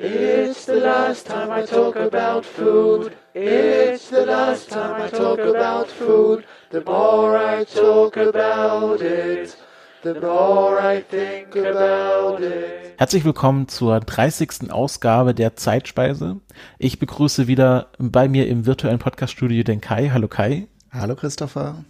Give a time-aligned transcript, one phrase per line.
[0.00, 3.16] It's the last time I talk about food.
[3.34, 6.44] It's the last time I talk about food.
[6.70, 9.56] The more I talk about it,
[10.04, 12.94] the more I think about it.
[12.96, 14.70] Herzlich willkommen zur 30.
[14.70, 16.36] Ausgabe der Zeitspeise.
[16.78, 20.10] Ich begrüße wieder bei mir im virtuellen Podcaststudio den Kai.
[20.10, 20.68] Hallo Kai.
[20.92, 21.84] Hallo Christopher.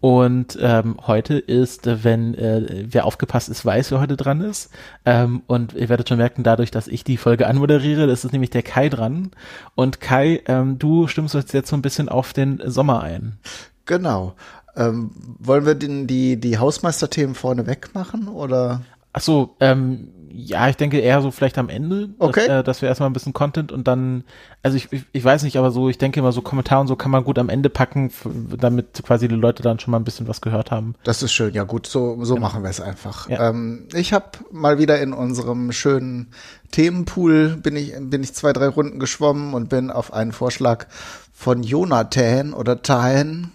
[0.00, 4.70] Und ähm, heute ist, wenn äh, wer aufgepasst ist, weiß, wer heute dran ist.
[5.04, 8.50] Ähm, und ihr werdet schon merken, dadurch, dass ich die Folge anmoderiere, das ist nämlich
[8.50, 9.32] der Kai dran.
[9.74, 13.38] Und Kai, ähm, du stimmst uns jetzt so ein bisschen auf den Sommer ein.
[13.86, 14.34] Genau.
[14.76, 18.82] Ähm, wollen wir den, die, die Hausmeisterthemen vorne wegmachen oder?
[19.12, 22.46] Ach so, ähm, ja, ich denke eher so vielleicht am Ende, okay.
[22.46, 24.24] dass, äh, dass wir erstmal ein bisschen Content und dann,
[24.62, 26.96] also ich, ich, ich weiß nicht, aber so, ich denke immer so Kommentare und so
[26.96, 28.10] kann man gut am Ende packen,
[28.58, 30.94] damit quasi die Leute dann schon mal ein bisschen was gehört haben.
[31.04, 32.40] Das ist schön, ja gut, so, so ja.
[32.40, 33.28] machen wir es einfach.
[33.28, 33.50] Ja.
[33.50, 36.32] Ähm, ich habe mal wieder in unserem schönen
[36.70, 40.86] Themenpool bin ich, bin ich zwei, drei Runden geschwommen und bin auf einen Vorschlag
[41.32, 43.52] von Jonathan oder Tan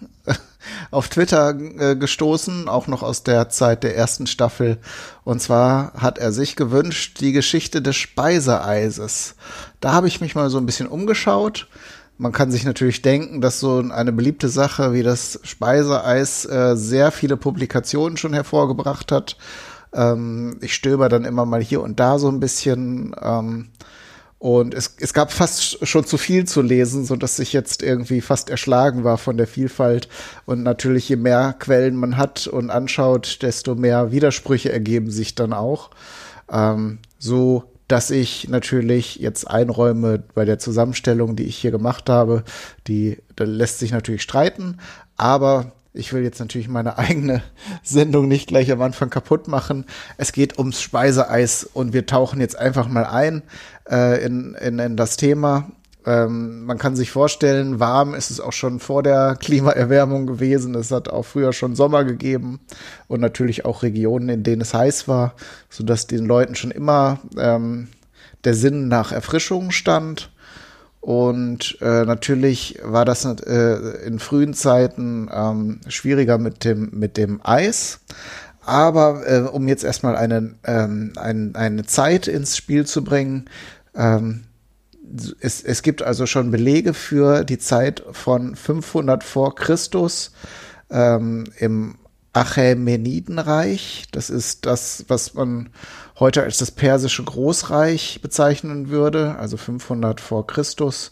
[0.92, 4.78] auf Twitter äh, gestoßen, auch noch aus der Zeit der ersten Staffel.
[5.24, 9.36] Und zwar hat er sich gewünscht, die Geschichte des Speiseeises.
[9.80, 11.68] Da habe ich mich mal so ein bisschen umgeschaut.
[12.18, 17.12] Man kann sich natürlich denken, dass so eine beliebte Sache wie das Speiseeis äh, sehr
[17.12, 19.38] viele Publikationen schon hervorgebracht hat.
[19.94, 23.16] Ähm, ich stöber dann immer mal hier und da so ein bisschen.
[23.22, 23.70] Ähm,
[24.44, 28.20] und es, es gab fast schon zu viel zu lesen, so dass ich jetzt irgendwie
[28.20, 30.10] fast erschlagen war von der Vielfalt.
[30.46, 35.54] Und natürlich, je mehr Quellen man hat und anschaut, desto mehr Widersprüche ergeben sich dann
[35.54, 35.92] auch.
[36.52, 42.44] Ähm, so dass ich natürlich jetzt einräume bei der Zusammenstellung, die ich hier gemacht habe,
[42.88, 44.80] die da lässt sich natürlich streiten,
[45.16, 47.44] aber ich will jetzt natürlich meine eigene
[47.84, 49.86] Sendung nicht gleich am Anfang kaputt machen.
[50.18, 53.44] Es geht ums Speiseeis und wir tauchen jetzt einfach mal ein
[53.90, 55.70] äh, in, in, in das Thema.
[56.06, 60.76] Ähm, man kann sich vorstellen, warm ist es auch schon vor der Klimaerwärmung gewesen.
[60.76, 62.60] Es hat auch früher schon Sommer gegeben
[63.08, 65.36] und natürlich auch Regionen, in denen es heiß war,
[65.70, 67.88] sodass den Leuten schon immer ähm,
[68.44, 70.33] der Sinn nach Erfrischung stand.
[71.04, 77.42] Und äh, natürlich war das äh, in frühen Zeiten ähm, schwieriger mit dem, mit dem
[77.44, 78.00] Eis.
[78.62, 83.50] Aber äh, um jetzt erstmal eine, ähm, ein, eine Zeit ins Spiel zu bringen,
[83.94, 84.46] ähm,
[85.42, 90.32] es, es gibt also schon Belege für die Zeit von 500 vor Christus
[90.90, 91.96] ähm, im
[92.32, 94.06] Achämenidenreich.
[94.14, 95.68] Das ist das, was man
[96.24, 101.12] heute als das persische Großreich bezeichnen würde, also 500 vor Christus.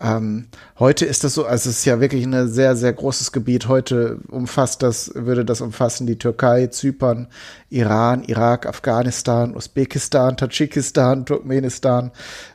[0.00, 0.48] Ähm,
[0.80, 3.68] heute ist das so, also es ist ja wirklich ein sehr, sehr großes Gebiet.
[3.68, 7.28] Heute umfasst das, würde das umfassen die Türkei, Zypern,
[7.70, 12.10] Iran, Irak, Afghanistan, Usbekistan, Tadschikistan, Turkmenistan,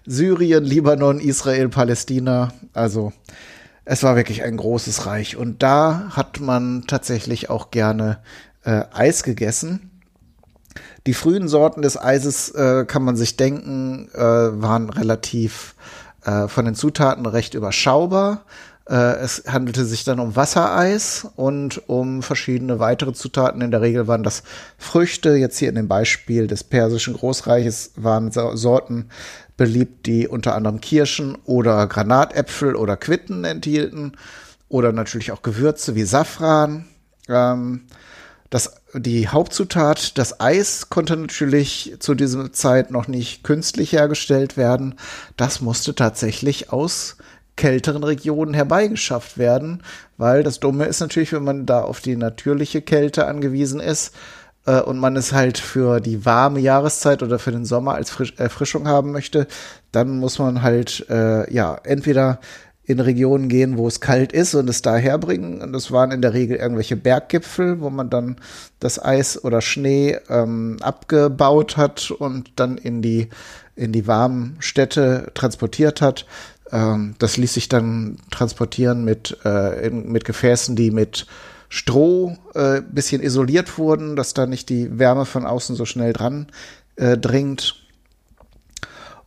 [0.06, 2.52] Syrien, Libanon, Israel, Palästina.
[2.74, 3.14] Also
[3.86, 5.38] es war wirklich ein großes Reich.
[5.38, 8.20] Und da hat man tatsächlich auch gerne
[8.66, 9.90] äh, Eis gegessen.
[11.06, 15.76] Die frühen Sorten des Eises, äh, kann man sich denken, äh, waren relativ
[16.24, 18.46] äh, von den Zutaten recht überschaubar.
[18.88, 23.62] Äh, es handelte sich dann um Wassereis und um verschiedene weitere Zutaten.
[23.62, 24.44] In der Regel waren das
[24.78, 25.36] Früchte.
[25.36, 29.10] Jetzt hier in dem Beispiel des persischen Großreiches waren Sorten
[29.56, 34.14] beliebt, die unter anderem Kirschen oder Granatäpfel oder Quitten enthielten.
[34.68, 36.86] Oder natürlich auch Gewürze wie Safran.
[37.30, 37.84] Ähm,
[38.54, 44.94] das, die Hauptzutat, das Eis, konnte natürlich zu dieser Zeit noch nicht künstlich hergestellt werden.
[45.38, 47.18] Das musste tatsächlich aus
[47.56, 49.82] kälteren Regionen herbeigeschafft werden,
[50.18, 54.14] weil das Dumme ist natürlich, wenn man da auf die natürliche Kälte angewiesen ist
[54.68, 58.36] äh, und man es halt für die warme Jahreszeit oder für den Sommer als Frisch
[58.38, 59.48] Erfrischung haben möchte,
[59.92, 62.40] dann muss man halt äh, ja entweder
[62.86, 65.62] in Regionen gehen, wo es kalt ist und es daher bringen.
[65.62, 68.36] Und das waren in der Regel irgendwelche Berggipfel, wo man dann
[68.80, 73.30] das Eis oder Schnee ähm, abgebaut hat und dann in die,
[73.76, 76.26] in die warmen Städte transportiert hat.
[76.72, 81.26] Ähm, das ließ sich dann transportieren mit, äh, in, mit Gefäßen, die mit
[81.70, 86.48] Stroh äh, bisschen isoliert wurden, dass da nicht die Wärme von außen so schnell dran
[86.98, 87.83] äh, dringt.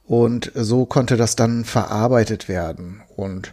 [0.07, 3.03] Und so konnte das dann verarbeitet werden.
[3.17, 3.53] Und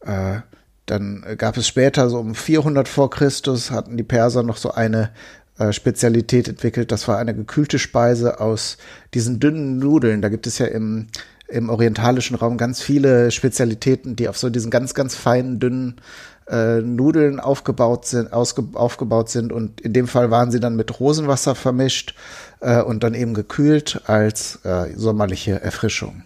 [0.00, 0.40] äh,
[0.86, 5.10] dann gab es später, so um 400 vor Christus, hatten die Perser noch so eine
[5.58, 6.92] äh, Spezialität entwickelt.
[6.92, 8.78] Das war eine gekühlte Speise aus
[9.12, 10.22] diesen dünnen Nudeln.
[10.22, 11.08] Da gibt es ja im,
[11.46, 16.00] im orientalischen Raum ganz viele Spezialitäten, die auf so diesen ganz, ganz feinen, dünnen
[16.48, 19.52] äh, Nudeln aufgebaut sind, ausge, aufgebaut sind.
[19.52, 22.14] Und in dem Fall waren sie dann mit Rosenwasser vermischt
[22.62, 26.22] äh, und dann eben gekühlt als äh, sommerliche Erfrischung.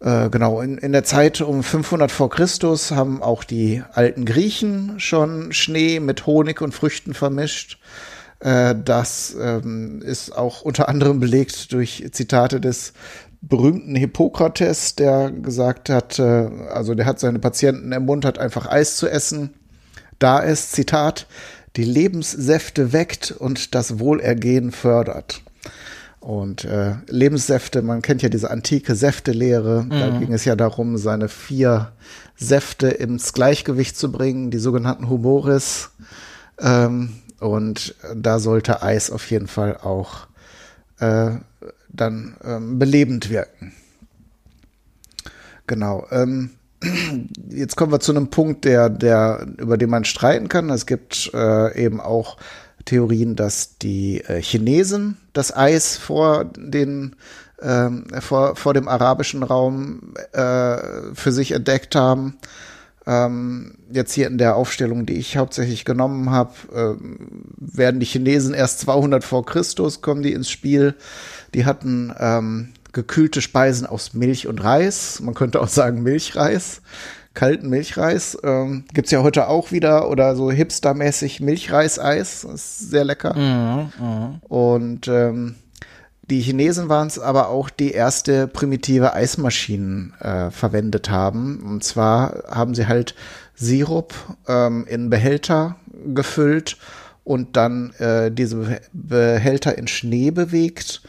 [0.00, 4.98] Äh, genau, in, in der Zeit um 500 vor Christus haben auch die alten Griechen
[4.98, 7.78] schon Schnee mit Honig und Früchten vermischt.
[8.40, 12.94] Äh, das ähm, ist auch unter anderem belegt durch Zitate des
[13.42, 19.08] berühmten Hippokrates, der gesagt hat, äh, also der hat seine Patienten ermuntert, einfach Eis zu
[19.08, 19.54] essen,
[20.18, 21.26] da es, Zitat,
[21.76, 25.42] die Lebenssäfte weckt und das Wohlergehen fördert.
[26.20, 29.90] Und äh, Lebenssäfte, man kennt ja diese antike Säftelehre, mhm.
[29.90, 31.92] da ging es ja darum, seine vier
[32.36, 35.90] Säfte ins Gleichgewicht zu bringen, die sogenannten Humoris.
[36.58, 40.26] Ähm, und da sollte Eis auf jeden Fall auch
[40.98, 41.30] äh,
[41.88, 43.72] dann ähm, belebend wirken.
[45.66, 46.06] Genau.
[46.10, 46.50] Ähm,
[47.48, 50.70] jetzt kommen wir zu einem Punkt, der, der, über den man streiten kann.
[50.70, 52.36] Es gibt äh, eben auch
[52.84, 57.16] Theorien, dass die äh, Chinesen das Eis vor den
[57.62, 60.78] ähm, vor, vor dem arabischen Raum äh,
[61.12, 62.38] für sich entdeckt haben.
[63.06, 67.02] Ähm, jetzt hier in der Aufstellung, die ich hauptsächlich genommen habe, äh,
[67.58, 70.94] werden die Chinesen erst 200 vor Christus kommen die ins Spiel.
[71.54, 75.20] Die hatten ähm, gekühlte Speisen aus Milch und Reis.
[75.20, 76.82] Man könnte auch sagen Milchreis
[77.34, 78.36] kalten Milchreis.
[78.42, 82.44] Ähm, Gibt ja heute auch wieder oder so hipstermäßig Milchreiseis.
[82.44, 83.34] Ist sehr lecker.
[83.34, 84.40] Mhm, mh.
[84.48, 85.54] Und ähm,
[86.28, 91.60] die Chinesen waren es aber auch, die erste primitive Eismaschinen äh, verwendet haben.
[91.60, 93.14] Und zwar haben sie halt
[93.54, 94.14] Sirup
[94.46, 95.76] ähm, in Behälter
[96.14, 96.76] gefüllt
[97.24, 101.02] und dann äh, diese Behälter in Schnee bewegt,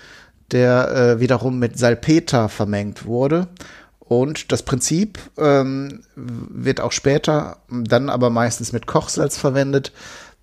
[0.52, 3.48] der äh, wiederum mit Salpeter vermengt wurde.
[4.00, 9.94] Und das Prinzip ähm, wird auch später dann aber meistens mit Kochsalz verwendet.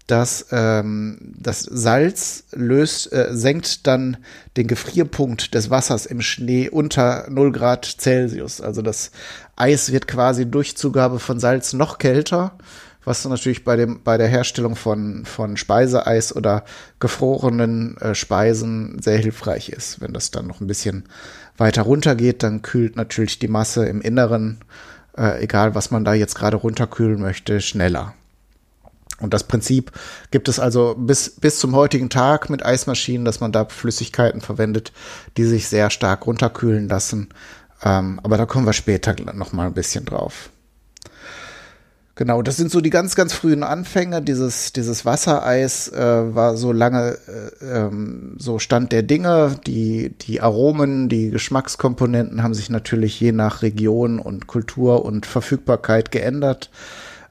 [0.06, 4.16] dass ähm, das Salz löst, äh, senkt dann
[4.56, 8.62] den Gefrierpunkt des Wassers im Schnee unter 0 Grad Celsius.
[8.62, 9.10] Also das
[9.54, 12.56] Eis wird quasi durch Zugabe von Salz noch kälter,
[13.04, 16.64] was natürlich bei, dem, bei der Herstellung von, von Speiseeis oder
[17.00, 21.04] gefrorenen äh, Speisen sehr hilfreich ist, wenn das dann noch ein bisschen
[21.56, 24.58] weiter runter geht, dann kühlt natürlich die Masse im Inneren,
[25.16, 28.14] äh, egal was man da jetzt gerade runterkühlen möchte, schneller.
[29.20, 29.90] Und das Prinzip
[30.30, 34.92] gibt es also bis, bis zum heutigen Tag mit Eismaschinen, dass man da Flüssigkeiten verwendet,
[35.36, 37.28] die sich sehr stark runterkühlen lassen.
[37.82, 40.50] Ähm, aber da kommen wir später noch mal ein bisschen drauf.
[42.18, 44.20] Genau, das sind so die ganz, ganz frühen Anfänge.
[44.20, 49.54] Dieses, dieses Wassereis äh, war so lange äh, ähm, so Stand der Dinge.
[49.68, 56.10] Die, die Aromen, die Geschmackskomponenten haben sich natürlich je nach Region und Kultur und Verfügbarkeit
[56.10, 56.70] geändert.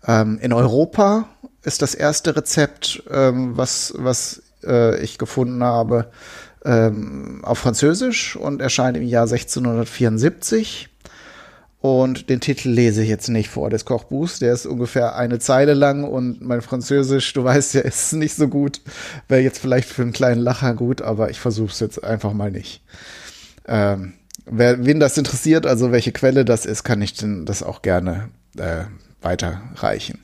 [0.08, 1.28] Ähm, in Europa
[1.64, 6.12] ist das erste Rezept, ähm, was, was äh, ich gefunden habe,
[6.64, 10.88] ähm, auf Französisch und erscheint im Jahr 1674.
[11.80, 14.40] Und den Titel lese ich jetzt nicht vor des Kochbuchs.
[14.40, 18.48] Der ist ungefähr eine Zeile lang und mein Französisch, du weißt ja, ist nicht so
[18.48, 18.82] gut.
[19.28, 22.52] Wäre jetzt vielleicht für einen kleinen Lacher gut, aber ich versuche es jetzt einfach mal
[22.52, 22.82] nicht.
[23.68, 24.14] Ähm,
[24.46, 28.30] wer, wen das interessiert, also welche Quelle das ist, kann ich denn das auch gerne
[28.58, 28.86] äh,
[29.22, 30.20] weiterreichen.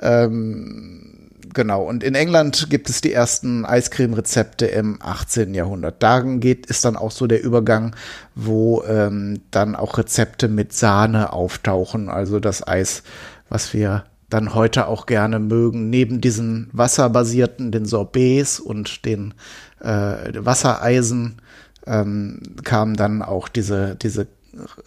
[0.00, 1.15] Ähm,
[1.52, 1.82] genau.
[1.84, 5.54] Und in England gibt es die ersten Eiscreme-Rezepte im 18.
[5.54, 6.02] Jahrhundert.
[6.02, 7.94] Da geht, ist dann auch so der Übergang,
[8.34, 12.08] wo ähm, dann auch Rezepte mit Sahne auftauchen.
[12.08, 13.02] Also das Eis,
[13.48, 19.34] was wir dann heute auch gerne mögen, neben diesen wasserbasierten, den Sorbets und den
[19.80, 21.40] äh, Wassereisen,
[21.86, 24.26] ähm, kamen dann auch diese, diese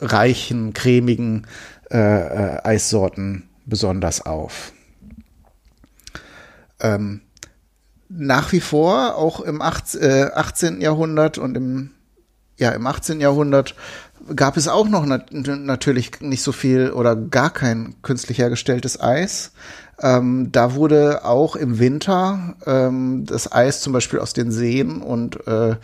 [0.02, 1.48] reichen, cremigen
[1.92, 4.74] äh, äh, Eissorten besonders auf.
[6.80, 7.22] Ähm,
[8.10, 10.82] nach wie vor, auch im 18, äh, 18.
[10.82, 11.92] Jahrhundert und im,
[12.58, 13.22] ja, im 18.
[13.22, 13.76] Jahrhundert
[14.36, 19.52] gab es auch noch nat natürlich nicht so viel oder gar kein künstlich hergestelltes Eis.
[20.02, 25.46] Ähm, da wurde auch im Winter ähm, das Eis zum Beispiel aus den Seen und
[25.48, 25.76] äh,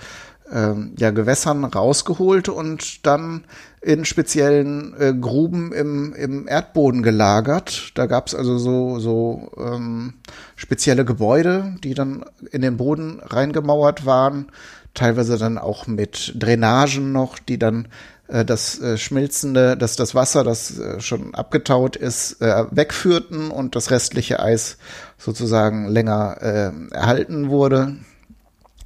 [0.51, 3.45] ja, Gewässern rausgeholt und dann
[3.81, 7.91] in speziellen äh, Gruben im, im Erdboden gelagert.
[7.93, 10.15] Da gab es also so, so ähm,
[10.55, 14.51] spezielle Gebäude, die dann in den Boden reingemauert waren,
[14.95, 17.87] teilweise dann auch mit Drainagen noch, die dann
[18.27, 23.75] äh, das äh, schmilzende, dass das Wasser, das äh, schon abgetaut ist, äh, wegführten und
[23.75, 24.77] das restliche Eis
[25.19, 27.97] sozusagen länger äh, erhalten wurde.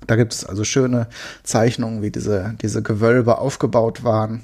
[0.09, 1.05] Da gibt es also schöne
[1.43, 4.41] Zeichnungen, wie diese, diese Gewölbe aufgebaut waren.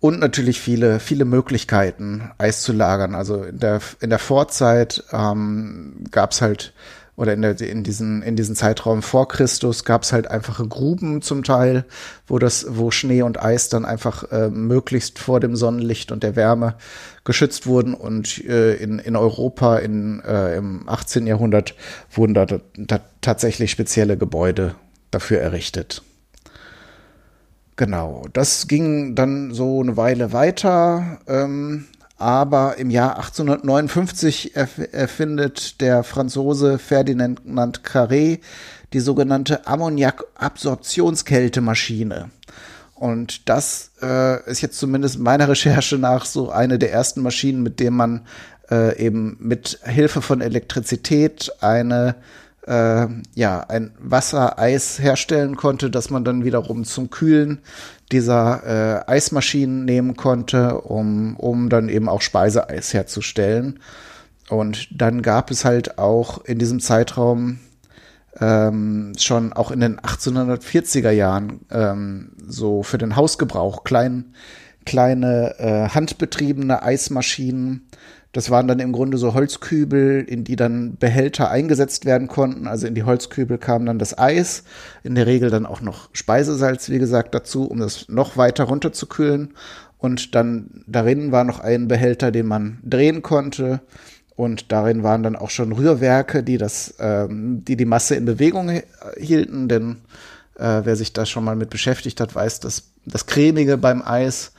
[0.00, 3.14] Und natürlich viele, viele Möglichkeiten, Eis zu lagern.
[3.14, 6.74] Also in der, in der Vorzeit ähm, gab es halt
[7.16, 11.22] oder in, der, in, diesen, in diesen Zeitraum vor Christus gab es halt einfache Gruben
[11.22, 11.84] zum Teil,
[12.26, 16.34] wo das, wo Schnee und Eis dann einfach äh, möglichst vor dem Sonnenlicht und der
[16.34, 16.74] Wärme
[17.24, 21.26] geschützt wurden und äh, in, in Europa in, äh, im 18.
[21.26, 21.74] Jahrhundert
[22.10, 24.74] wurden da, da tatsächlich spezielle Gebäude
[25.10, 26.02] dafür errichtet.
[27.76, 31.18] Genau, das ging dann so eine Weile weiter.
[31.26, 31.86] Ähm,
[32.24, 37.42] aber im Jahr 1859 erfindet der Franzose Ferdinand
[37.82, 38.40] Carré
[38.94, 42.30] die sogenannte Ammoniak-Absorptionskältemaschine.
[42.94, 47.78] Und das äh, ist jetzt zumindest meiner Recherche nach so eine der ersten Maschinen, mit
[47.78, 48.26] denen man
[48.70, 52.14] äh, eben mit Hilfe von Elektrizität eine
[52.66, 57.58] äh, ja ein Wassereis herstellen konnte, das man dann wiederum zum Kühlen
[58.12, 63.80] dieser äh, Eismaschinen nehmen konnte, um, um dann eben auch Speiseeis herzustellen.
[64.50, 67.60] Und dann gab es halt auch in diesem Zeitraum
[68.40, 74.34] ähm, schon auch in den 1840er Jahren ähm, so für den Hausgebrauch klein,
[74.84, 77.83] kleine äh, handbetriebene Eismaschinen,
[78.34, 82.66] das waren dann im Grunde so Holzkübel, in die dann Behälter eingesetzt werden konnten.
[82.66, 84.64] Also in die Holzkübel kam dann das Eis,
[85.04, 89.54] in der Regel dann auch noch Speisesalz, wie gesagt, dazu, um das noch weiter runterzukühlen.
[89.98, 93.80] Und dann darin war noch ein Behälter, den man drehen konnte.
[94.34, 98.82] Und darin waren dann auch schon Rührwerke, die das, ähm, die die Masse in Bewegung
[99.16, 99.68] hielten.
[99.68, 99.98] Denn
[100.56, 104.50] äh, wer sich da schon mal mit beschäftigt hat, weiß, dass das Cremige beim Eis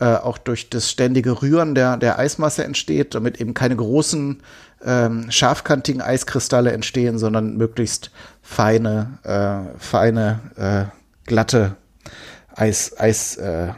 [0.00, 4.42] äh, auch durch das ständige Rühren der, der Eismasse entsteht, damit eben keine großen
[4.84, 8.10] ähm, scharfkantigen Eiskristalle entstehen, sondern möglichst
[8.42, 10.84] feine, äh, feine, äh,
[11.26, 11.76] glatte
[12.54, 13.76] Eis, Eisstückchen.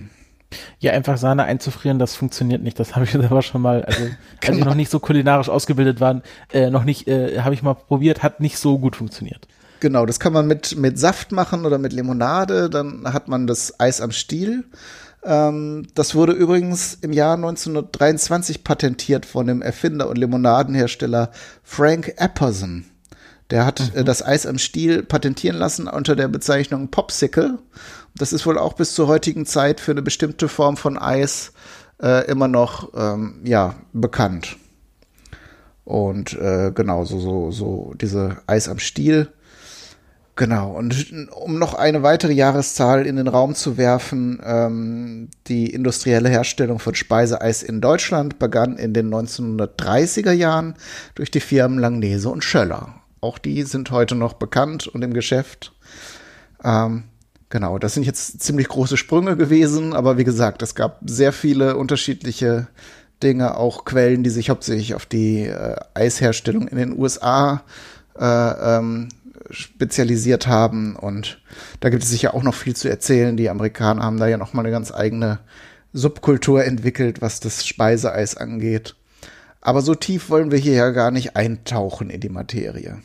[0.00, 2.78] Äh, ja, einfach Sahne einzufrieren, das funktioniert nicht.
[2.78, 4.14] Das habe ich selber schon mal, also genau.
[4.46, 7.74] als ich noch nicht so kulinarisch ausgebildet war, äh, noch nicht, äh, habe ich mal
[7.74, 9.46] probiert, hat nicht so gut funktioniert.
[9.80, 13.78] Genau, das kann man mit, mit Saft machen oder mit Limonade, dann hat man das
[13.78, 14.64] Eis am Stiel
[15.24, 21.30] ähm, das wurde übrigens im Jahr 1923 patentiert von dem Erfinder und Limonadenhersteller
[21.62, 22.84] Frank Apperson.
[23.50, 23.98] Der hat äh, mhm.
[23.98, 27.58] äh, das Eis am Stiel patentieren lassen unter der Bezeichnung Popsicle.
[28.16, 31.52] Das ist wohl auch bis zur heutigen Zeit für eine bestimmte Form von Eis
[32.02, 34.56] äh, immer noch ähm, ja, bekannt.
[35.84, 39.32] Und äh, genau, so, so, so diese Eis am Stiel
[40.36, 46.28] Genau, und um noch eine weitere Jahreszahl in den Raum zu werfen, ähm, die industrielle
[46.28, 50.74] Herstellung von Speiseeis in Deutschland begann in den 1930er Jahren
[51.14, 52.96] durch die Firmen Langnese und Schöller.
[53.20, 55.72] Auch die sind heute noch bekannt und im Geschäft.
[56.64, 57.04] Ähm,
[57.48, 61.76] genau, das sind jetzt ziemlich große Sprünge gewesen, aber wie gesagt, es gab sehr viele
[61.76, 62.66] unterschiedliche
[63.22, 67.62] Dinge, auch Quellen, die sich hauptsächlich auf die äh, Eisherstellung in den USA
[68.18, 69.08] äh, ähm,
[69.50, 70.96] spezialisiert haben.
[70.96, 71.40] Und
[71.80, 73.36] da gibt es sicher auch noch viel zu erzählen.
[73.36, 75.40] Die Amerikaner haben da ja noch mal eine ganz eigene
[75.92, 78.96] Subkultur entwickelt, was das Speiseeis angeht.
[79.60, 82.98] Aber so tief wollen wir hier ja gar nicht eintauchen in die Materie.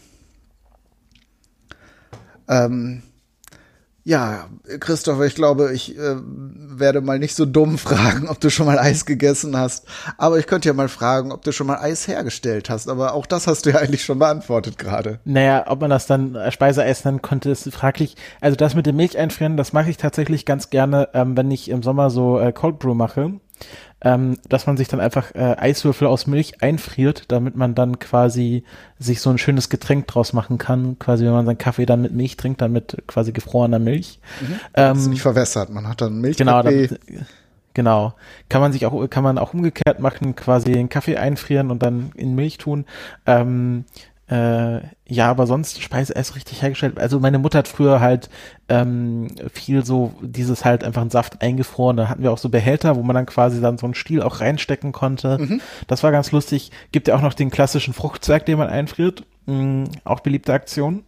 [2.48, 3.04] Ähm,
[4.04, 4.48] ja,
[4.80, 8.80] Christopher, ich glaube, ich äh, werde mal nicht so dumm fragen, ob du schon mal
[8.80, 9.86] Eis gegessen hast.
[10.18, 12.90] Aber ich könnte ja mal fragen, ob du schon mal Eis hergestellt hast.
[12.90, 15.20] Aber auch das hast du ja eigentlich schon beantwortet gerade.
[15.26, 18.16] Naja, ob man das dann äh, Speiseeis dann konnte, ist fraglich.
[18.42, 21.70] Also das mit dem Milch einfrieren, das mache ich tatsächlich ganz gerne, ähm, wenn ich
[21.70, 23.34] im Sommer so äh, Cold Brew mache
[24.02, 28.64] ähm, dass man sich dann einfach äh, Eiswürfel aus Milch einfriert, damit man dann quasi
[28.98, 30.98] sich so ein schönes Getränk draus machen kann.
[31.00, 34.20] Quasi, wenn man seinen Kaffee dann mit Milch trinkt, dann mit quasi gefrorener Milch.
[34.42, 34.48] Mhm.
[34.48, 36.38] Ähm, das ist nicht verwässert, man hat dann Milch.
[36.38, 36.98] Genau, dann,
[37.74, 38.14] genau.
[38.48, 42.12] Kann man sich auch, kann man auch umgekehrt machen, quasi den Kaffee einfrieren und dann
[42.16, 42.86] in Milch tun.
[43.26, 43.84] Ähm,
[44.28, 47.00] äh, ja, aber sonst Speiseeis richtig hergestellt.
[47.00, 48.30] Also meine Mutter hat früher halt
[48.70, 51.98] ähm, viel so dieses halt einfach einen Saft eingefroren.
[51.98, 54.40] Da hatten wir auch so Behälter, wo man dann quasi dann so einen Stiel auch
[54.40, 55.40] reinstecken konnte.
[55.40, 55.62] Mhm.
[55.88, 56.72] Das war ganz lustig.
[56.92, 59.24] Gibt ja auch noch den klassischen Fruchtzwerg, den man einfriert.
[59.48, 61.04] Mhm, auch beliebte Aktion.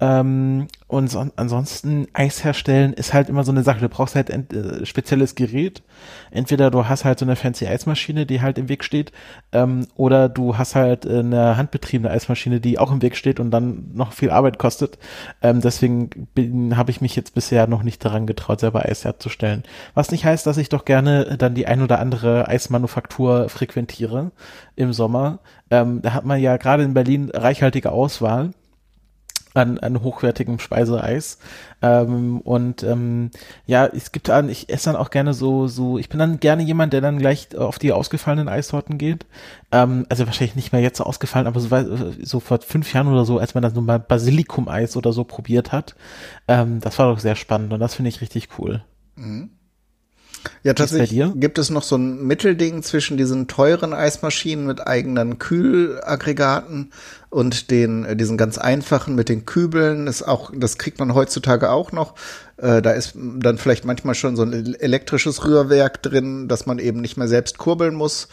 [0.00, 3.80] Ähm, und so, ansonsten Eis herstellen ist halt immer so eine Sache.
[3.80, 5.82] Du brauchst halt ein äh, spezielles Gerät.
[6.30, 9.12] Entweder du hast halt so eine fancy Eismaschine, die halt im Weg steht,
[9.52, 13.90] ähm, oder du hast halt eine handbetriebene Eismaschine, die auch im Weg steht und dann
[13.92, 14.98] noch viel Arbeit kostet.
[15.42, 16.28] Ähm, deswegen
[16.76, 19.64] habe ich mich jetzt bisher noch nicht daran getraut, selber Eis herzustellen.
[19.94, 24.30] Was nicht heißt, dass ich doch gerne dann die ein oder andere Eismanufaktur frequentiere
[24.76, 25.40] im Sommer.
[25.70, 28.52] Ähm, da hat man ja gerade in Berlin reichhaltige Auswahl.
[29.54, 31.38] An, an hochwertigem Speiseeis.
[31.82, 33.30] Ähm, und ähm,
[33.66, 36.62] ja, es gibt dann, ich esse dann auch gerne so, so, ich bin dann gerne
[36.62, 39.26] jemand, der dann gleich auf die ausgefallenen Eissorten geht.
[39.72, 41.68] Ähm, also wahrscheinlich nicht mehr jetzt so ausgefallen, aber so,
[42.22, 45.72] so vor fünf Jahren oder so, als man dann so mal Basilikum-Eis oder so probiert
[45.72, 45.94] hat.
[46.48, 48.82] Ähm, das war doch sehr spannend und das finde ich richtig cool.
[49.16, 49.50] Mhm.
[50.62, 56.92] Ja, tatsächlich gibt es noch so ein Mittelding zwischen diesen teuren Eismaschinen mit eigenen Kühlaggregaten
[57.30, 60.06] und den äh, diesen ganz einfachen mit den Kübeln.
[60.06, 62.14] Ist auch, das kriegt man heutzutage auch noch.
[62.56, 67.00] Äh, da ist dann vielleicht manchmal schon so ein elektrisches Rührwerk drin, dass man eben
[67.00, 68.28] nicht mehr selbst kurbeln muss.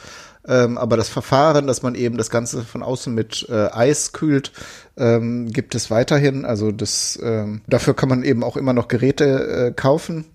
[0.48, 4.52] Ähm, aber das Verfahren, dass man eben das Ganze von außen mit äh, Eis kühlt,
[4.96, 6.46] ähm, gibt es weiterhin.
[6.46, 10.26] Also das ähm, dafür kann man eben auch immer noch Geräte äh, kaufen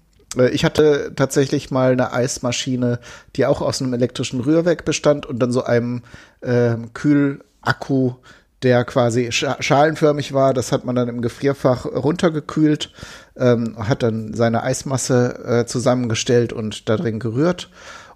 [0.53, 3.01] ich hatte tatsächlich mal eine Eismaschine,
[3.37, 6.03] die auch aus einem elektrischen Rührwerk bestand und dann so einem
[6.41, 8.15] äh, Kühlakku,
[8.63, 10.55] der quasi schalenförmig war.
[10.55, 12.93] Das hat man dann im Gefrierfach runtergekühlt,
[13.37, 17.71] ähm, hat dann seine Eismasse äh, zusammengestellt und da drin gerührt.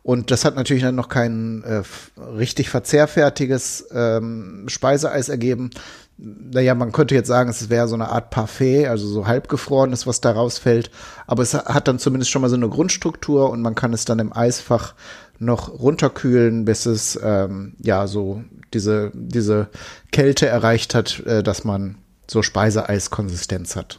[0.04, 1.82] Und das hat natürlich dann noch kein äh,
[2.20, 5.70] richtig verzehrfertiges ähm, Speiseeis ergeben,
[6.16, 10.20] naja, man könnte jetzt sagen, es wäre so eine Art Parfait, also so halbgefrorenes, was
[10.20, 10.90] da rausfällt.
[11.26, 14.20] Aber es hat dann zumindest schon mal so eine Grundstruktur und man kann es dann
[14.20, 14.94] im Eisfach
[15.38, 19.68] noch runterkühlen, bis es ähm, ja so diese, diese
[20.12, 21.96] Kälte erreicht hat, äh, dass man
[22.30, 23.98] so Speiseeiskonsistenz hat.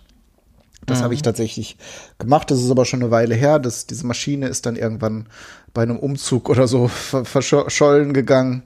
[0.85, 1.03] Das mhm.
[1.03, 1.25] habe ich mhm.
[1.25, 1.77] tatsächlich
[2.17, 2.51] gemacht.
[2.51, 3.59] Das ist aber schon eine Weile her.
[3.59, 5.27] Das, diese Maschine ist dann irgendwann
[5.73, 6.87] bei einem Umzug oder so
[7.23, 8.63] verschollen gegangen.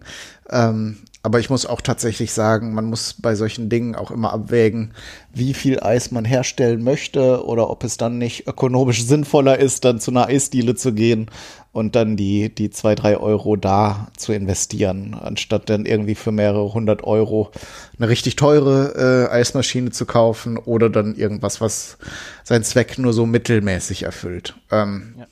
[0.49, 4.93] Ähm, aber ich muss auch tatsächlich sagen, man muss bei solchen Dingen auch immer abwägen,
[5.33, 9.99] wie viel Eis man herstellen möchte oder ob es dann nicht ökonomisch sinnvoller ist, dann
[9.99, 11.29] zu einer Eisdiele zu gehen
[11.73, 16.73] und dann die, die zwei, drei Euro da zu investieren, anstatt dann irgendwie für mehrere
[16.73, 17.51] hundert Euro
[17.97, 21.97] eine richtig teure äh, Eismaschine zu kaufen oder dann irgendwas, was
[22.45, 24.55] seinen Zweck nur so mittelmäßig erfüllt.
[24.71, 25.27] Ähm, ja.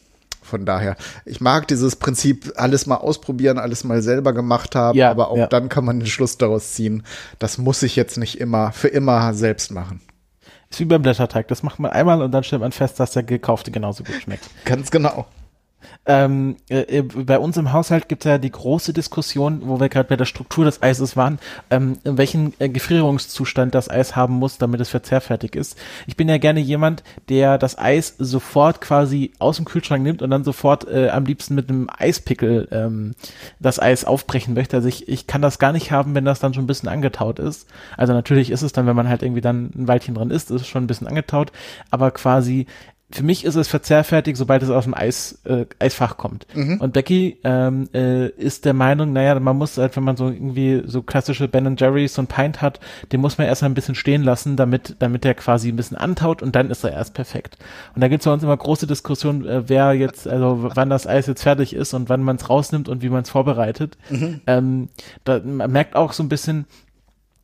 [0.48, 5.12] Von daher, ich mag dieses Prinzip, alles mal ausprobieren, alles mal selber gemacht haben, ja,
[5.12, 5.48] aber auch ja.
[5.48, 7.04] dann kann man den Schluss daraus ziehen,
[7.38, 10.02] das muss ich jetzt nicht immer, für immer selbst machen.
[10.70, 13.24] Ist wie beim Blätterteig, das macht man einmal und dann stellt man fest, dass der
[13.24, 14.46] gekaufte genauso gut schmeckt.
[14.66, 15.26] Ganz genau.
[16.06, 19.90] Ähm, äh, äh, bei uns im Haushalt gibt es ja die große Diskussion, wo wir
[19.90, 24.58] gerade bei der Struktur des Eises waren, ähm, welchen äh, Gefrierungszustand das Eis haben muss,
[24.58, 25.78] damit es verzehrfertig ist.
[26.06, 30.30] Ich bin ja gerne jemand, der das Eis sofort quasi aus dem Kühlschrank nimmt und
[30.30, 33.16] dann sofort äh, am liebsten mit einem Eispickel ähm,
[33.60, 34.78] das Eis aufbrechen möchte.
[34.78, 37.40] Also ich, ich kann das gar nicht haben, wenn das dann schon ein bisschen angetaut
[37.40, 37.68] ist.
[37.98, 40.62] Also natürlich ist es dann, wenn man halt irgendwie dann ein Weilchen dran ist, ist
[40.62, 41.52] es schon ein bisschen angetaut,
[41.92, 42.66] aber quasi
[43.10, 46.46] für mich ist es verzehrfertig, sobald es aus dem Eis, äh, Eisfach kommt.
[46.54, 46.82] Mhm.
[46.82, 50.84] Und Becky ähm, äh, ist der Meinung, naja, man muss halt, wenn man so irgendwie
[50.86, 52.82] so klassische Ben Jerry's so ein Pint hat,
[53.14, 55.96] den muss man erst mal ein bisschen stehen lassen, damit, damit der quasi ein bisschen
[55.96, 57.58] antaut und dann ist er erst perfekt.
[57.96, 61.08] Und da gibt es bei uns immer große Diskussionen, äh, wer jetzt, also wann das
[61.08, 63.98] Eis jetzt fertig ist und wann man es rausnimmt und wie man es vorbereitet.
[64.10, 64.42] Mhm.
[64.48, 64.90] Ähm,
[65.24, 66.66] da, man merkt auch so ein bisschen,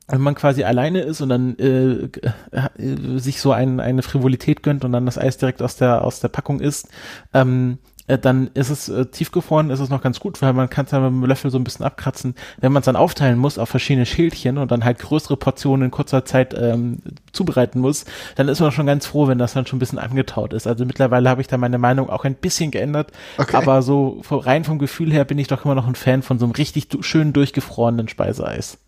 [0.08, 2.10] wenn man quasi alleine ist und dann äh,
[2.52, 6.20] äh, sich so ein, eine Frivolität gönnt und dann das Eis direkt aus der aus
[6.20, 6.89] der Packung isst,
[7.34, 10.86] ähm, äh, dann ist es äh, tiefgefroren, ist es noch ganz gut, weil man kann
[10.86, 12.36] es dann mit dem Löffel so ein bisschen abkratzen.
[12.60, 15.92] Wenn man es dann aufteilen muss auf verschiedene Schälchen und dann halt größere Portionen in
[15.92, 17.00] kurzer Zeit ähm,
[17.32, 18.04] zubereiten muss,
[18.36, 20.68] dann ist man schon ganz froh, wenn das dann schon ein bisschen angetaut ist.
[20.68, 23.56] Also mittlerweile habe ich da meine Meinung auch ein bisschen geändert, okay.
[23.56, 26.46] aber so rein vom Gefühl her bin ich doch immer noch ein Fan von so
[26.46, 28.80] einem richtig schön durchgefrorenen Speiseeis.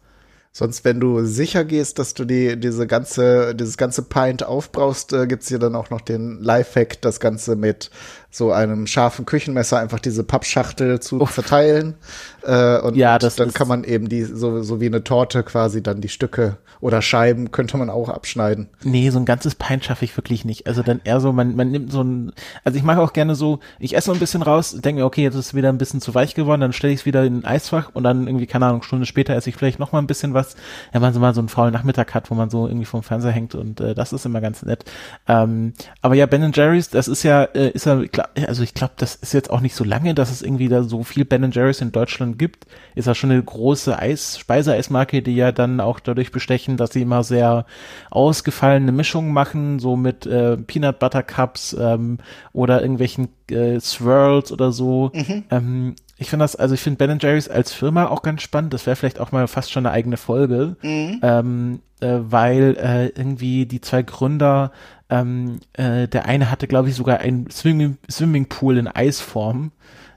[0.58, 5.28] Sonst, wenn du sicher gehst, dass du die, diese ganze, dieses ganze Pint aufbrauchst, äh,
[5.28, 7.92] gibt's hier dann auch noch den Lifehack, das Ganze mit
[8.32, 11.32] so einem scharfen Küchenmesser einfach diese Pappschachtel zu Uff.
[11.32, 11.96] verteilen.
[12.44, 16.00] Äh, und ja, dann kann man eben die, so, so wie eine Torte quasi dann
[16.00, 18.68] die Stücke oder Scheiben könnte man auch abschneiden.
[18.84, 20.68] Nee, so ein ganzes Pint schaffe ich wirklich nicht.
[20.68, 23.60] Also dann eher so, man, man nimmt so ein, also ich mache auch gerne so,
[23.80, 26.02] ich esse so ein bisschen raus, denke mir, okay, jetzt ist es wieder ein bisschen
[26.02, 28.68] zu weich geworden, dann stelle ich es wieder in ein Eisfach und dann irgendwie, keine
[28.68, 30.45] Ahnung, Stunde später esse ich vielleicht noch mal ein bisschen was,
[30.92, 33.32] wenn man so mal so einen faulen Nachmittag hat, wo man so irgendwie vom Fernseher
[33.32, 34.86] hängt und äh, das ist immer ganz nett.
[35.28, 38.02] Ähm, aber ja, Ben Jerry's, das ist ja, äh, ist ja,
[38.48, 41.04] also ich glaube, das ist jetzt auch nicht so lange, dass es irgendwie da so
[41.04, 42.68] viel Ben Jerry's in Deutschland gibt.
[42.96, 47.02] Ist ja schon eine große Eis, Speiseeismarke, die ja dann auch dadurch bestechen, dass sie
[47.02, 47.66] immer sehr
[48.12, 52.20] ausgefallene Mischungen machen, so mit äh, Peanut Butter Cups ähm,
[52.54, 55.12] oder irgendwelchen äh, Swirls oder so.
[55.14, 55.44] Mhm.
[55.50, 58.74] Ähm, ich finde das, also ich finde Ben Jerry's als Firma auch ganz spannend.
[58.74, 61.20] Das wäre vielleicht auch mal fast schon eine eigene Folge, mhm.
[61.22, 64.72] ähm, äh, weil äh, irgendwie die zwei Gründer,
[65.10, 69.72] ähm, äh, der eine hatte, glaube ich, sogar ein Swimming, Swimmingpool in Eisform,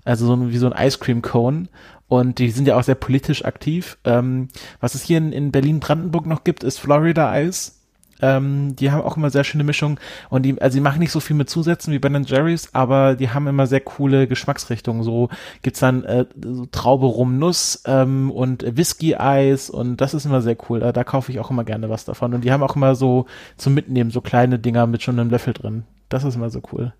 [0.04, 1.66] also so wie so ein Ice Cream Cone.
[2.06, 3.98] Und die sind ja auch sehr politisch aktiv.
[4.04, 4.48] Ähm,
[4.80, 7.72] was es hier in, in Berlin-Brandenburg noch gibt, ist Florida Ice.
[8.20, 11.20] Ähm, die haben auch immer sehr schöne Mischungen und die, also die machen nicht so
[11.20, 15.02] viel mit Zusätzen wie Ben Jerry's, aber die haben immer sehr coole Geschmacksrichtungen.
[15.02, 15.28] So
[15.62, 20.56] gibt's dann äh, so Traube rum Nuss ähm, und Whisky-Eis und das ist immer sehr
[20.68, 20.80] cool.
[20.80, 22.34] Da, da kaufe ich auch immer gerne was davon.
[22.34, 23.26] Und die haben auch immer so
[23.56, 25.84] zum Mitnehmen so kleine Dinger mit schon einem Löffel drin.
[26.08, 26.92] Das ist immer so cool.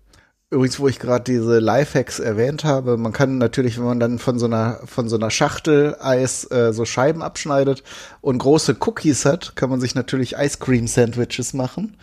[0.51, 4.39] Übrigens, wo ich gerade diese Lifehacks erwähnt habe, man kann natürlich, wenn man dann von
[4.39, 7.83] so einer von so einer Schachtel Eis äh, so Scheiben abschneidet
[8.21, 11.97] und große Cookies hat, kann man sich natürlich Ice Cream Sandwiches machen.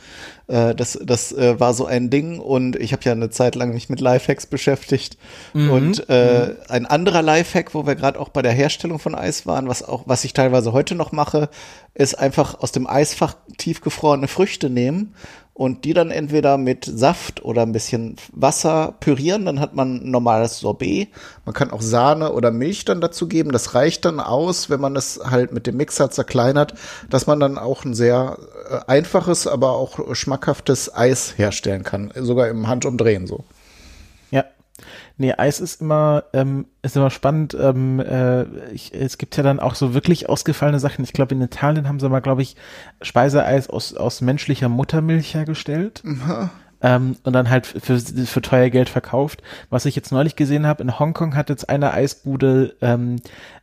[0.47, 3.75] Äh, das das äh, war so ein Ding und ich habe ja eine Zeit lang
[3.75, 5.19] mich mit Lifehacks beschäftigt
[5.53, 5.71] mhm.
[5.73, 6.57] und äh, mhm.
[6.69, 10.05] ein anderer Lifehack, wo wir gerade auch bei der Herstellung von Eis waren, was auch
[10.07, 11.49] was ich teilweise heute noch mache,
[11.95, 15.17] ist einfach aus dem Eisfach tiefgefrorene Früchte nehmen
[15.57, 20.11] und die dann entweder mit Saft oder ein bisschen Wasser pürieren, dann hat man ein
[20.11, 21.09] normales Sorbet.
[21.47, 23.53] Man kann auch Sahne oder Milch dann dazu geben.
[23.53, 26.75] Das reicht dann aus, wenn man es halt mit dem Mixer zerkleinert,
[27.09, 28.37] dass man dann auch ein sehr
[28.69, 33.45] äh, einfaches, aber auch schmackhaftes Eis herstellen kann, sogar im Handumdrehen so.
[35.17, 37.57] Nee, Eis ist immer, ähm, ist immer spannend.
[37.59, 41.05] Ähm, äh, ich, es gibt ja dann auch so wirklich ausgefallene Sachen.
[41.05, 42.57] Ich glaube, in Italien haben sie mal, glaube ich,
[43.03, 46.03] Speiseeis aus, aus menschlicher Muttermilch hergestellt.
[46.05, 46.51] Mhm.
[46.83, 49.43] Ähm, und dann halt für, für teuer Geld verkauft.
[49.71, 53.17] Was ich jetzt neulich gesehen habe, in Hongkong hat jetzt eine Eisbude ähm,